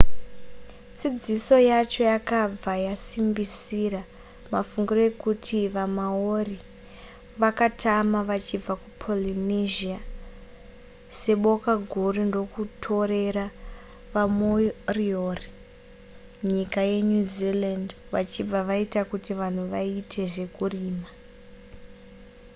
[0.97, 4.01] dzidziso yacho yakabva yasimbisira
[4.53, 6.57] mafungiro ekuti vamaori
[7.41, 9.99] vakatama vachibva kupolynesia
[11.19, 13.45] seboka guru ndokutorera
[14.13, 15.47] vamoriori
[16.51, 21.09] nyika yenew zealand vachibva vaita kuti vanhu vaite zvekurima